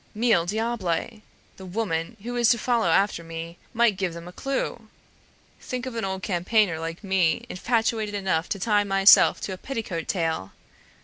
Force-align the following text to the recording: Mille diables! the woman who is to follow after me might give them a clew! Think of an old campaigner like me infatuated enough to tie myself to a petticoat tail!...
Mille 0.15 0.47
diables! 0.47 1.21
the 1.57 1.65
woman 1.67 2.17
who 2.23 2.35
is 2.35 2.49
to 2.49 2.57
follow 2.57 2.87
after 2.87 3.23
me 3.23 3.59
might 3.71 3.97
give 3.97 4.15
them 4.15 4.27
a 4.27 4.31
clew! 4.31 4.87
Think 5.59 5.85
of 5.85 5.93
an 5.93 6.03
old 6.03 6.23
campaigner 6.23 6.79
like 6.79 7.03
me 7.03 7.45
infatuated 7.49 8.15
enough 8.15 8.49
to 8.49 8.57
tie 8.59 8.83
myself 8.83 9.39
to 9.41 9.53
a 9.53 9.59
petticoat 9.59 10.07
tail!... 10.07 10.53